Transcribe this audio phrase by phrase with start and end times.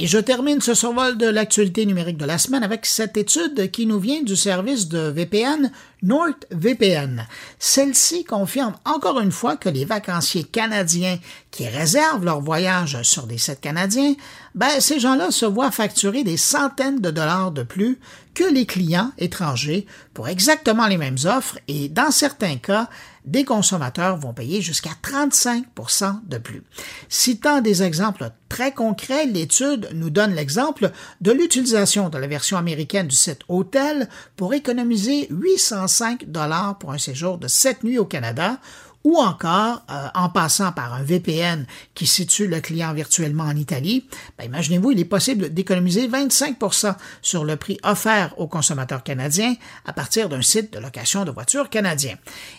[0.00, 3.84] Et je termine ce survol de l'actualité numérique de la semaine avec cette étude qui
[3.84, 5.72] nous vient du service de VPN
[6.04, 7.26] NordVPN.
[7.58, 11.18] Celle-ci confirme encore une fois que les vacanciers canadiens
[11.50, 14.14] qui réservent leur voyage sur des sites canadiens,
[14.54, 17.98] ben, ces gens-là se voient facturer des centaines de dollars de plus
[18.34, 19.84] que les clients étrangers
[20.14, 22.88] pour exactement les mêmes offres et dans certains cas,
[23.30, 26.62] des consommateurs vont payer jusqu'à 35% de plus.
[27.08, 30.90] Citant des exemples très concrets, l'étude nous donne l'exemple
[31.20, 36.98] de l'utilisation de la version américaine du site Hôtel pour économiser 805 dollars pour un
[36.98, 38.58] séjour de 7 nuits au Canada
[39.04, 44.06] ou encore euh, en passant par un VPN qui situe le client virtuellement en Italie,
[44.36, 49.54] ben, imaginez-vous, il est possible d'économiser 25% sur le prix offert aux consommateurs canadiens
[49.86, 52.16] à partir d'un site de location de voitures canadien.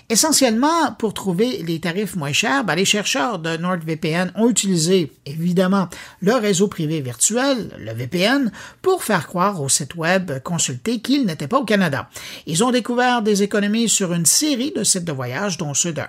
[0.10, 5.90] Essentiellement, pour trouver les tarifs moins chers, ben, les chercheurs de NordVPN ont utilisé évidemment
[6.22, 8.52] le réseau privé virtuel, le VPN,
[8.82, 12.10] pour faire croire au site web consulté qu'ils n'étaient pas au Canada.
[12.48, 16.02] Ils ont découvert des économies sur une série de sites de voyage, dont ceux de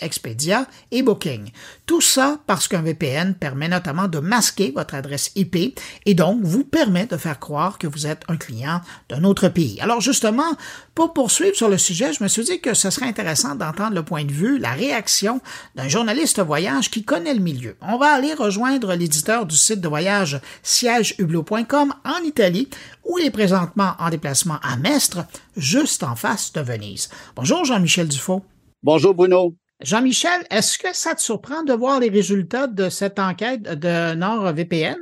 [0.00, 1.50] Expedia et Booking.
[1.86, 6.64] Tout ça parce qu'un VPN permet notamment de masquer votre adresse IP et donc vous
[6.64, 9.80] permet de faire croire que vous êtes un client d'un autre pays.
[9.80, 10.56] Alors justement,
[10.94, 14.02] pour poursuivre sur le sujet, je me suis dit que ce serait intéressant d'entendre le
[14.02, 15.40] point de vue, la réaction
[15.74, 17.76] d'un journaliste voyage qui connaît le milieu.
[17.80, 22.68] On va aller rejoindre l'éditeur du site de voyage siègehublot.com en Italie
[23.04, 25.24] où il est présentement en déplacement à Mestre,
[25.56, 27.08] juste en face de Venise.
[27.34, 28.44] Bonjour Jean-Michel Dufault.
[28.84, 29.56] Bonjour Bruno.
[29.80, 34.96] Jean-Michel, est-ce que ça te surprend de voir les résultats de cette enquête de NordVPN?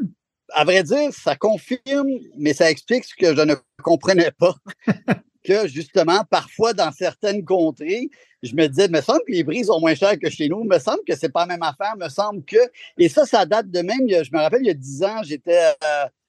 [0.54, 4.54] À vrai dire, ça confirme, mais ça explique ce que je ne comprenais pas.
[5.44, 8.08] que justement, parfois, dans certaines contrées,
[8.42, 10.78] je me disais, me semble que les prix sont moins chers que chez nous, me
[10.78, 12.56] semble que c'est pas la même affaire, me semble que.
[12.96, 14.08] Et ça, ça date de même.
[14.08, 15.74] Je me rappelle, il y a dix ans, j'étais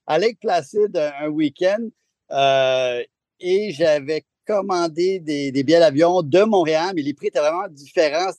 [0.06, 1.88] à Lake Placid un, week-end
[2.32, 3.02] euh,
[3.40, 8.32] et j'avais commander des, billets d'avion de Montréal, mais les prix étaient vraiment différents.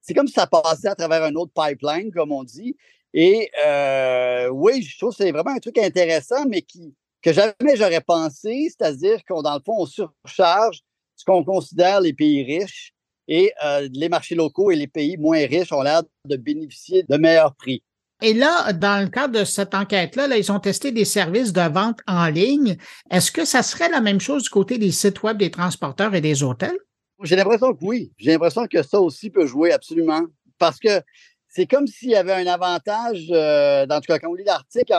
[0.00, 2.76] C'est comme si ça passait à travers un autre pipeline, comme on dit.
[3.14, 7.76] Et euh, oui, je trouve que c'est vraiment un truc intéressant, mais qui, que jamais
[7.76, 10.80] j'aurais pensé, c'est-à-dire qu'on, dans le fond, on surcharge
[11.16, 12.92] ce qu'on considère les pays riches
[13.26, 17.16] et euh, les marchés locaux et les pays moins riches ont l'air de bénéficier de
[17.16, 17.82] meilleurs prix.
[18.22, 21.68] Et là, dans le cadre de cette enquête-là, là, ils ont testé des services de
[21.68, 22.76] vente en ligne.
[23.10, 26.22] Est-ce que ça serait la même chose du côté des sites web des transporteurs et
[26.22, 26.78] des hôtels?
[27.22, 28.12] J'ai l'impression que oui.
[28.16, 30.22] J'ai l'impression que ça aussi peut jouer absolument.
[30.58, 31.02] Parce que
[31.48, 34.94] c'est comme s'il y avait un avantage, euh, dans tout cas, quand on lit l'article,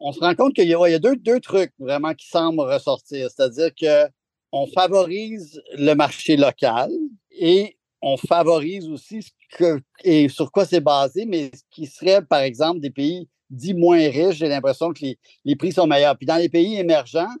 [0.00, 3.28] on, se rend compte qu'il y a, deux, deux, trucs vraiment qui semblent ressortir.
[3.30, 6.90] C'est-à-dire qu'on favorise le marché local
[7.30, 12.22] et on favorise aussi ce que, et sur quoi c'est basé, mais ce qui serait,
[12.22, 15.04] par exemple, des pays dits moins riches, j'ai l'impression que
[15.44, 16.16] les, prix sont meilleurs.
[16.16, 17.32] Puis dans les pays émergents,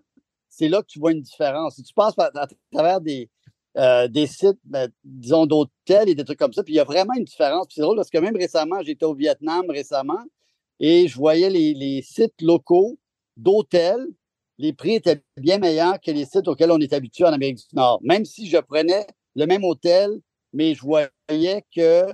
[0.48, 1.76] c'est là que tu vois une différence.
[1.76, 3.30] Si tu passes à, travers des,
[3.76, 7.14] euh, sites, ben, disons, d'hôtels et des trucs comme ça, puis il y a vraiment
[7.14, 7.66] une différence.
[7.66, 10.24] Puis c'est drôle parce que même récemment, j'étais au Vietnam récemment
[10.80, 12.98] et je voyais les, les sites locaux
[13.36, 14.06] d'hôtels.
[14.56, 17.76] Les prix étaient bien meilleurs que les sites auxquels on est habitué en Amérique du
[17.76, 18.00] Nord.
[18.02, 20.20] Même si je prenais le même hôtel
[20.52, 22.06] mais je voyais que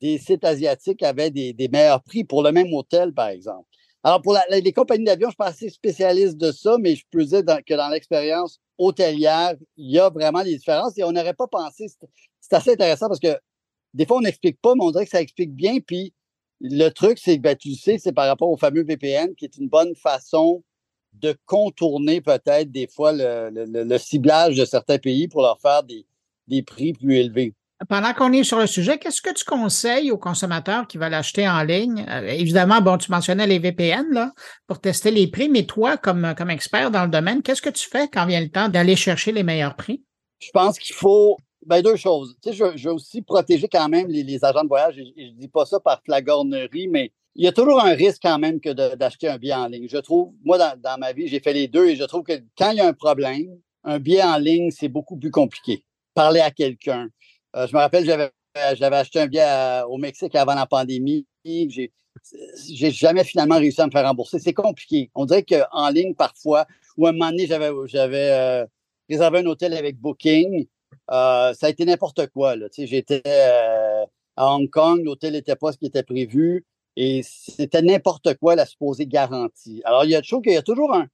[0.00, 3.68] des sites asiatiques avaient des, meilleurs prix pour le même hôtel, par exemple.
[4.02, 7.04] Alors, pour les compagnies d'avion, je ne suis pas assez spécialiste de ça, mais je
[7.10, 11.34] peux dire que dans l'expérience hôtelière, il y a vraiment des différences et on n'aurait
[11.34, 11.86] pas pensé.
[12.40, 13.38] C'est assez intéressant parce que
[13.94, 15.78] des fois, on n'explique pas, mais on dirait que ça explique bien.
[15.78, 16.12] Puis
[16.60, 19.56] le truc, c'est que ben, tu sais, c'est par rapport au fameux VPN qui est
[19.56, 20.64] une bonne façon
[21.12, 26.06] de contourner peut-être des fois le, ciblage de certains pays pour leur faire des,
[26.48, 27.54] des prix plus élevés.
[27.88, 31.48] Pendant qu'on est sur le sujet, qu'est-ce que tu conseilles aux consommateurs qui veulent acheter
[31.48, 32.04] en ligne?
[32.08, 34.32] Euh, évidemment, bon, tu mentionnais les VPN là,
[34.66, 37.88] pour tester les prix, mais toi, comme, comme expert dans le domaine, qu'est-ce que tu
[37.88, 40.04] fais quand vient le temps d'aller chercher les meilleurs prix?
[40.38, 41.36] Je pense qu'il faut
[41.66, 42.36] ben, deux choses.
[42.42, 44.94] Tu sais, je, veux aussi protéger quand même les, agents de voyage.
[44.96, 48.38] je ne dis pas ça par flagornerie, mais il y a toujours un risque quand
[48.38, 49.88] même que d'acheter un billet en ligne.
[49.88, 52.40] Je trouve, moi, dans, dans ma vie, j'ai fait les deux et je trouve que
[52.56, 55.84] quand il y a un problème, un billet en ligne, c'est beaucoup plus compliqué
[56.14, 57.08] parler à quelqu'un.
[57.56, 58.30] Euh, je me rappelle, j'avais,
[58.74, 61.26] j'avais acheté un billet au Mexique avant la pandémie.
[61.44, 61.90] J'ai,
[62.90, 64.38] jamais finalement réussi à me faire rembourser.
[64.38, 65.10] C'est compliqué.
[65.14, 66.66] On dirait qu'en ligne, parfois,
[66.96, 67.70] ou un moment donné, j'avais,
[68.30, 68.66] euh,
[69.08, 70.66] réservé un hôtel avec Booking.
[71.10, 72.54] Euh, ça a été n'importe quoi.
[72.76, 73.22] J'étais
[74.36, 76.64] à Hong Kong, l'hôtel n'était pas ce qui était prévu
[76.96, 79.82] et c'était n'importe quoi la supposée garantie.
[79.84, 81.06] Alors, il y a, qu'il y a toujours un,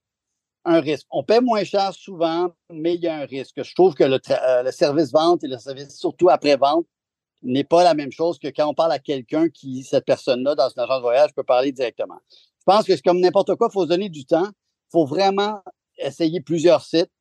[0.77, 1.07] risque.
[1.09, 3.63] On paie moins cher souvent, mais il y a un risque.
[3.63, 6.85] Je trouve que le, euh, service vente et le service surtout après-vente
[7.41, 10.69] n'est pas la même chose que quand on parle à quelqu'un qui, cette personne-là, dans
[10.69, 12.19] une agence de voyage, peut parler directement.
[12.29, 14.47] Je pense que c'est comme n'importe quoi, il faut se donner du temps.
[14.47, 15.61] Il faut vraiment
[15.97, 17.11] essayer plusieurs sites.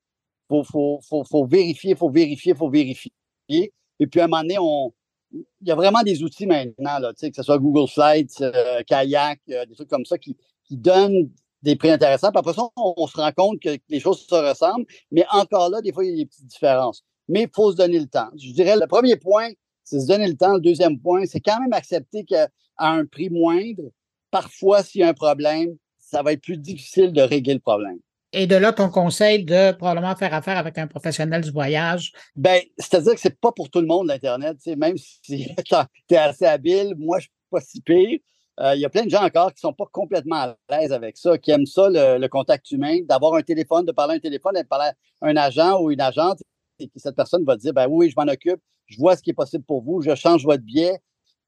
[0.50, 3.12] Il faut, faut, faut, vérifier, il faut vérifier, il faut vérifier.
[3.48, 4.92] Et puis, à un moment donné, on,
[5.32, 9.66] il y a vraiment des outils maintenant, que ce soit Google Slides, euh, Kayak, euh,
[9.66, 10.36] des trucs comme ça qui
[10.70, 11.30] donnent
[11.62, 12.30] des prix intéressants.
[12.30, 15.80] Puis après ça, on, se rend compte que les choses se ressemblent, mais encore là,
[15.80, 17.04] des fois, il y a des petites différences.
[17.28, 18.28] Mais il faut se donner le temps.
[18.36, 19.50] Je dirais, le premier point,
[19.84, 20.54] c'est se donner le temps.
[20.54, 23.90] Le deuxième point, c'est quand même accepter qu'à un prix moindre,
[24.30, 27.98] parfois, s'il y a un problème, ça va être plus difficile de régler le problème.
[28.32, 32.12] Et de là, ton conseil de probablement faire affaire avec un professionnel du voyage?
[32.36, 34.58] Ben, c'est-à-dire que c'est pas pour tout le monde, l'Internet.
[34.76, 38.18] Même si tu es assez habile, moi, je suis pas si pire.
[38.60, 41.16] Euh, il y a plein de gens encore qui sont pas complètement à l'aise avec
[41.16, 44.54] ça, qui aiment ça, le, contact humain, d'avoir un téléphone, de parler à un téléphone,
[44.54, 44.90] de parler
[45.20, 46.40] à un agent ou une agente,
[46.80, 49.30] et que cette personne va dire, ben oui, je m'en occupe, je vois ce qui
[49.30, 50.98] est possible pour vous, je change votre billet,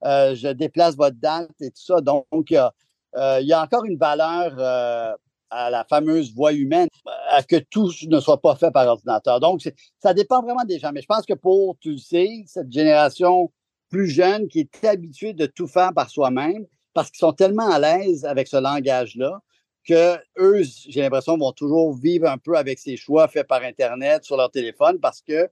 [0.04, 2.00] euh, je déplace votre date et tout ça.
[2.00, 2.72] Donc, il y a,
[3.16, 5.16] euh, encore une valeur
[5.50, 6.88] à la fameuse voix humaine,
[7.30, 9.40] à que tout ne soit pas fait par ordinateur.
[9.40, 9.68] Donc,
[9.98, 10.92] ça dépend vraiment des gens.
[10.92, 13.50] Mais je pense que pour, tu le sais, cette génération
[13.88, 17.78] plus jeune qui est habituée de tout faire par soi-même, parce qu'ils sont tellement à
[17.78, 19.40] l'aise avec ce langage-là,
[19.84, 24.24] que eux, j'ai l'impression, vont toujours vivre un peu avec ces choix faits par Internet
[24.24, 25.48] sur leur téléphone parce que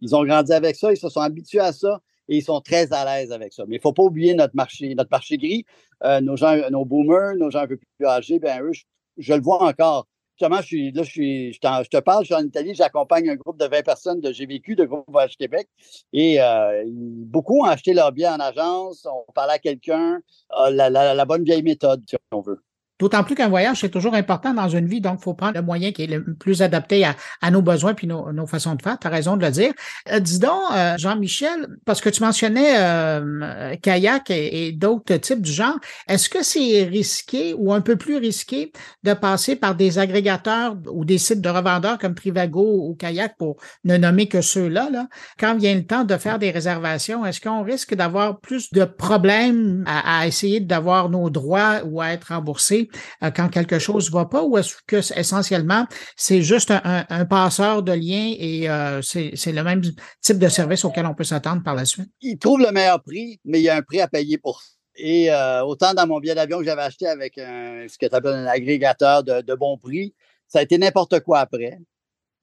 [0.00, 2.92] ils ont grandi avec ça, ils se sont habitués à ça et ils sont très
[2.92, 3.64] à l'aise avec ça.
[3.66, 5.64] Mais il ne faut pas oublier notre marché, notre marché gris,
[6.04, 8.72] euh, nos gens, nos boomers, nos gens un peu plus âgés, ben eux,
[9.16, 10.06] je le vois encore.
[10.40, 13.36] Justement, je suis, là, je, suis, je, te parle, je suis en Italie, j'accompagne un
[13.36, 15.68] groupe de 20 personnes de GVQ, de Groupe Voyage Québec.
[16.14, 20.22] Et euh, beaucoup ont acheté leur bien en agence, on parlait à quelqu'un,
[20.58, 22.62] euh, la bonne vieille méthode, si on veut.
[23.00, 25.62] D'autant plus qu'un voyage, c'est toujours important dans une vie, donc il faut prendre le
[25.62, 27.06] moyen qui est le plus adapté
[27.40, 28.98] à, nos besoins puis nos, façons de faire.
[28.98, 29.72] Tu as raison de le dire.
[30.12, 35.50] Euh, dis donc, euh, Jean-Michel, parce que tu mentionnais euh, kayak et, d'autres types du
[35.50, 38.70] genre, est-ce que c'est risqué ou un peu plus risqué
[39.02, 43.56] de passer par des agrégateurs ou des sites de revendeurs comme Trivago ou Kayak pour
[43.84, 44.90] ne nommer que ceux-là?
[44.90, 45.08] Là,
[45.38, 49.84] quand vient le temps de faire des réservations, est-ce qu'on risque d'avoir plus de problèmes
[49.86, 52.89] à, à essayer d'avoir nos droits ou à être remboursés euh,
[53.34, 57.92] quand quelque chose ne va pas ou est-ce que essentiellement c'est juste un, passeur de
[57.92, 59.82] lien et euh, c'est le même
[60.20, 62.10] type de service auquel on peut s'attendre par la suite?
[62.20, 64.68] Il trouve le meilleur prix, mais il y a un prix à payer pour ça.
[64.96, 68.34] Et euh, autant dans mon billet d'avion que j'avais acheté avec ce que tu appelles
[68.34, 70.14] un agrégateur de, bon prix,
[70.46, 71.78] ça a été n'importe quoi après.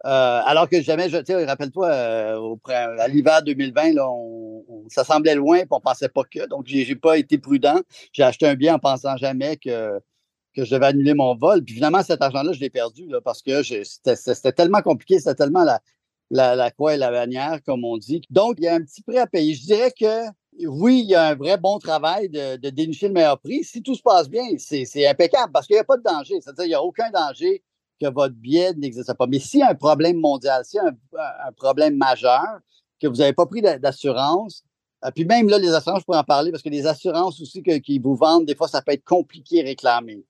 [0.03, 4.07] alors que jamais, je, rappelle-toi, à l'hiver 2020, là,
[4.89, 6.47] ça semblait loin, et on pensait pas que.
[6.47, 7.79] Donc, j'ai pas été prudent.
[8.11, 9.99] J'ai acheté un billet en pensant jamais que
[10.55, 11.63] que je devais annuler mon vol.
[11.63, 15.81] Puis finalement, cet argent-là, je l'ai perdu parce que c'était tellement compliqué, c'était tellement la,
[16.31, 18.21] la, la et la bannière, comme on dit.
[18.29, 19.53] Donc, il y a un petit prix à payer.
[19.53, 20.27] Je dirais que
[20.65, 23.63] oui, il y a un vrai bon travail de, de dénicher le meilleur prix.
[23.63, 26.41] Si tout se passe bien, c'est impeccable parce qu'il n'y a pas de danger.
[26.41, 27.63] C'est-à-dire qu'il n'y a aucun danger
[27.99, 29.27] que votre billet n'existe pas.
[29.27, 30.93] Mais s'il y a un problème mondial, s'il y a
[31.47, 32.59] un, problème majeur,
[32.99, 34.63] que vous n'avez pas pris d'assurance,
[35.13, 37.99] puis même là, les assurances, je pourrais en parler parce que les assurances aussi qui
[37.99, 40.25] vous vendent, des fois, ça peut être compliqué à réclamer.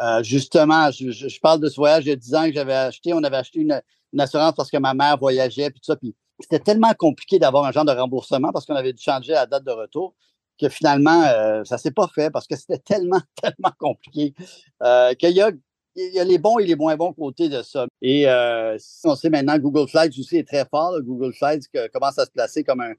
[0.00, 3.12] Euh, justement, je, parle de ce voyage il y a 10 ans que j'avais acheté.
[3.12, 3.80] On avait acheté une,
[4.18, 5.96] assurance parce que ma mère voyageait, puis tout ça.
[5.96, 9.46] Puis c'était tellement compliqué d'avoir un genre de remboursement parce qu'on avait dû changer la
[9.46, 10.14] date de retour
[10.58, 14.34] que finalement, euh, ça ne s'est pas fait parce que c'était tellement, tellement compliqué
[14.82, 15.50] euh, qu'il y a,
[15.96, 17.86] il y a les bons et les moins bons côtés de ça.
[18.00, 18.26] Et
[19.04, 21.00] on sait maintenant, Google Slides aussi est très fort.
[21.02, 22.94] Google Slides commence à se placer comme un,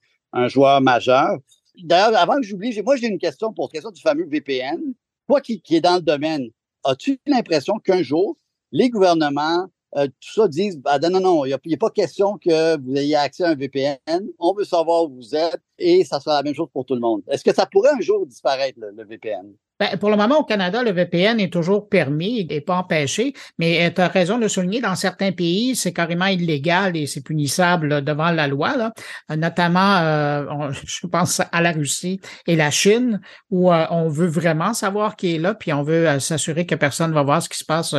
[0.47, 1.37] joueur majeur.
[1.83, 4.79] D'ailleurs, avant que j'oublie, moi j'ai une question pour question du fameux VPN.
[5.27, 6.49] Toi qui, qui est dans le domaine,
[6.83, 8.37] as-tu l'impression qu'un jour,
[8.71, 12.77] les gouvernements, euh, tout ça disent, ah, non, non, il n'y a, pas question que
[12.77, 13.99] vous ayez accès à un VPN,
[14.39, 17.01] on veut savoir où vous êtes et ça sera la même chose pour tout le
[17.01, 17.23] monde.
[17.27, 19.53] Est-ce que ça pourrait un jour disparaître, le VPN?
[19.81, 23.87] Ben, pour le moment, au Canada, le VPN est toujours permis et pas empêché, mais
[23.87, 28.03] euh, tu as raison de souligner, dans certains pays, c'est carrément illégal et c'est punissable
[28.03, 28.93] devant la loi, là.
[29.31, 34.75] Euh, notamment, euh, je pense à la Russie et la Chine, où on veut vraiment
[34.75, 37.65] savoir qui est là, puis on veut s'assurer que personne va voir ce qui se
[37.65, 37.95] passe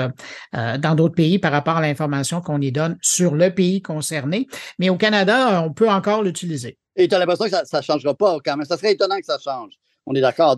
[0.52, 4.46] dans d'autres pays par rapport à l'information qu'on y donne sur le pays concerné.
[4.78, 6.78] Mais au Canada, on peut encore l'utiliser.
[6.94, 8.66] Et tu as l'impression que ça ne changera pas quand même.
[8.66, 9.72] Ça serait étonnant que ça change.
[10.06, 10.56] On est d'accord.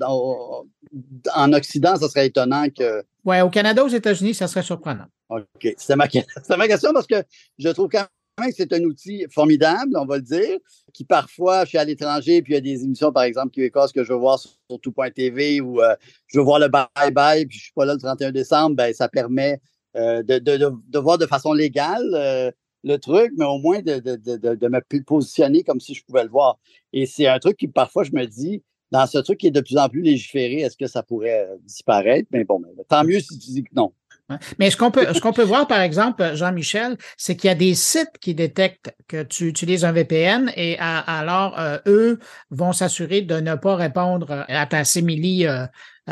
[1.34, 3.04] En Occident, ça serait étonnant que.
[3.24, 5.06] Oui, au Canada, aux États-Unis, ça serait surprenant.
[5.28, 5.74] OK.
[5.76, 6.06] C'était ma,
[6.56, 7.22] ma, question parce que
[7.58, 8.06] je trouve quand
[8.38, 10.58] même que c'est un outil formidable, on va le dire,
[10.92, 13.92] qui parfois, je suis à l'étranger, puis il y a des émissions, par exemple, québécoises
[13.92, 14.50] que je veux voir sur,
[14.82, 15.94] tout.tv ou euh,
[16.26, 18.92] je veux voir le bye-bye, puis je ne suis pas là le 31 décembre, ben,
[18.92, 19.60] ça permet
[19.96, 20.56] euh, de, de,
[20.88, 22.50] de, voir de façon légale euh,
[22.82, 26.58] le truc, mais au moins de, de, me positionner comme si je pouvais le voir.
[26.92, 28.62] Et c'est un truc qui, parfois, je me dis,
[28.94, 32.28] dans ce truc qui est de plus en plus légiféré, est-ce que ça pourrait disparaître?
[32.30, 33.92] Mais bon, tant mieux si tu dis que non.
[34.58, 37.56] Mais ce qu'on peut, ce qu'on peut voir, par exemple, Jean-Michel, c'est qu'il y a
[37.56, 42.20] des sites qui détectent que tu utilises un VPN et alors euh, eux
[42.50, 45.66] vont s'assurer de ne pas répondre à ta simili euh,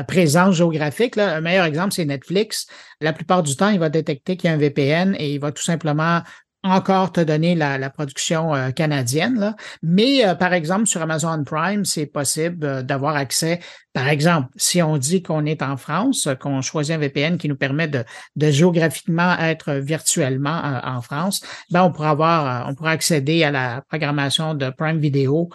[0.08, 1.16] présence géographique.
[1.16, 2.66] Un meilleur exemple, c'est Netflix.
[3.00, 5.52] La plupart du temps, il va détecter qu'il y a un VPN et il va
[5.52, 6.20] tout simplement
[6.64, 9.38] encore te donner la, production euh, canadienne.
[9.38, 9.56] Là.
[9.82, 13.60] Mais euh, par exemple, sur Amazon Prime, c'est possible euh, d'avoir accès.
[13.92, 17.56] Par exemple, si on dit qu'on est en France, qu'on choisit un VPN qui nous
[17.56, 18.04] permet de,
[18.36, 23.82] de géographiquement être virtuellement en France, ben on pourra avoir, on pourra accéder à la
[23.90, 25.50] programmation de Prime Video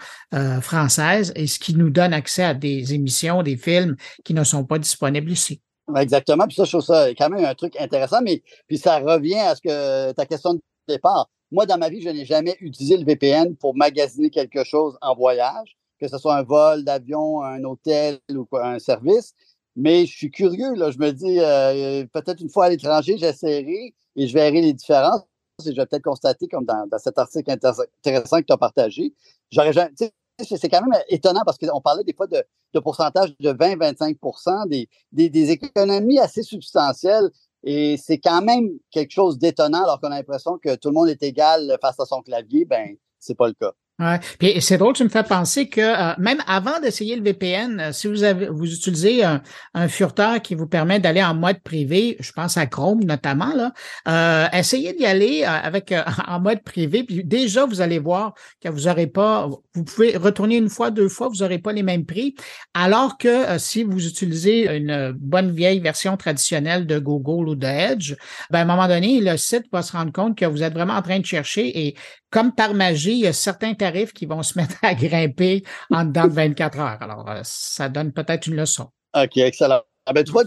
[0.61, 4.65] française et ce qui nous donne accès à des émissions, des films qui ne sont
[4.65, 5.59] pas disponibles ici.
[5.95, 6.45] Exactement.
[6.45, 9.55] Puis ça, je trouve ça quand même un truc intéressant, mais puis ça revient à
[9.55, 11.29] ce que ta question départ.
[11.51, 15.15] Moi, dans ma vie, je n'ai jamais utilisé le VPN pour magasiner quelque chose en
[15.15, 19.33] voyage, que ce soit un vol d'avion, un hôtel ou un service.
[19.75, 20.91] Mais je suis curieux, là.
[20.91, 25.21] Je me dis, euh, peut-être une fois à l'étranger, j'essaierai et je verrai les différences.
[25.65, 29.13] Et je vais peut-être constater, comme dans, cet article intéressant que tu as partagé,
[29.51, 34.87] c'est quand même étonnant parce qu'on parlait des fois de, de pourcentage de 20-25 des,
[35.11, 37.29] des, des, économies assez substantielles
[37.69, 41.09] et c'est quand même quelque chose d'étonnant alors qu'on a l'impression que tout le monde
[41.09, 42.63] est égal face à son clavier.
[42.63, 43.73] Ben, c'est pas le cas.
[43.99, 44.19] Ouais.
[44.37, 47.91] Puis c'est drôle, tu me fais penser que euh, même avant d'essayer le VPN, euh,
[47.91, 49.41] si vous avez vous utilisez un,
[49.73, 53.73] un furteur qui vous permet d'aller en mode privé, je pense à Chrome notamment, là,
[54.07, 55.95] euh, essayez d'y aller euh, avec
[56.27, 60.57] en mode privé, puis déjà vous allez voir que vous n'aurez pas, vous pouvez retourner
[60.57, 62.35] une fois, deux fois, vous n'aurez pas les mêmes prix,
[62.75, 68.13] alors que si vous utilisez une bonne vieille version traditionnelle de Google ou de Edge,
[68.51, 70.93] ben, à un moment donné, le site va se rendre compte que vous êtes vraiment
[70.93, 71.95] en train de chercher et
[72.29, 76.05] comme par magie, il y a certains tarifs qui vont se mettre à grimper en
[76.05, 77.01] dedans de 24 heures.
[77.01, 78.89] Alors, euh, ça donne peut-être une leçon.
[79.15, 79.81] OK, excellent.
[80.05, 80.43] Ah ben, tu vois,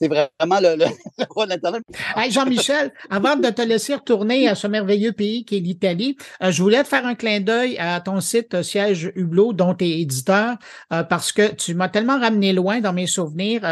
[0.00, 0.84] c'est vraiment le,
[1.30, 1.82] roi de l'Internet.
[2.30, 6.62] Jean-Michel, avant de te laisser retourner à ce merveilleux pays qui est l'Italie, euh, je
[6.62, 10.00] voulais te faire un clin d'œil à ton site euh, Siège Hublot, dont tu es
[10.00, 10.56] éditeur,
[10.92, 13.62] euh, parce que tu m'as tellement ramené loin dans mes souvenirs.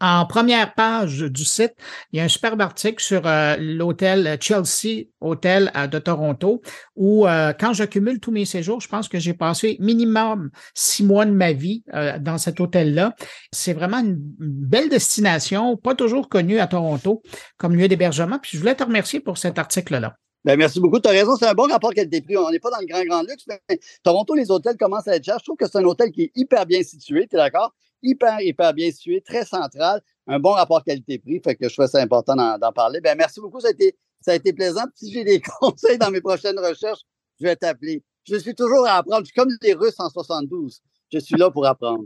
[0.00, 1.74] en première page du site,
[2.12, 3.22] il y a un superbe article sur
[3.58, 6.62] l'hôtel Chelsea, hôtel de Toronto,
[6.96, 7.26] où
[7.58, 11.52] quand j'accumule tous mes séjours, je pense que j'ai passé minimum six mois de ma
[11.52, 11.82] vie
[12.20, 13.14] dans cet hôtel-là.
[13.52, 15.33] C'est vraiment une belle destination
[15.82, 17.22] pas toujours connue à Toronto
[17.56, 18.38] comme lieu d'hébergement.
[18.38, 20.16] Puis je voulais te remercier pour cet article-là.
[20.44, 21.00] Ben, merci beaucoup.
[21.00, 22.36] Tu as raison, c'est un bon rapport qualité-prix.
[22.36, 23.60] On n'est pas dans le grand, grand luxe, mais
[24.02, 25.38] Toronto, les hôtels commencent à être chers.
[25.38, 27.74] Je trouve que c'est un hôtel qui est hyper bien situé, tu es d'accord?
[28.02, 31.40] Hyper, hyper bien situé, très central, un bon rapport qualité-prix.
[31.42, 33.00] Fait que je trouve ça important d'en parler.
[33.00, 34.84] Ben, merci beaucoup, ça a été, ça a été plaisant.
[34.94, 37.00] si j'ai des conseils dans mes prochaines recherches,
[37.40, 38.04] je vais t'appeler.
[38.24, 39.22] Je suis toujours à apprendre.
[39.22, 40.82] Je suis comme les Russes en 72.
[41.10, 42.04] Je suis là pour apprendre.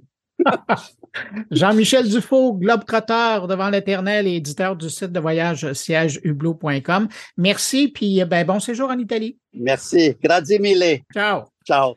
[1.51, 7.09] Jean-Michel Dufault, globe-trotteur devant l'éternel et éditeur du site de voyage siègehublot.com.
[7.37, 9.39] Merci, puis ben, bon séjour en Italie.
[9.53, 10.17] Merci.
[10.23, 11.01] Grazie mille.
[11.13, 11.45] Ciao.
[11.67, 11.97] Ciao.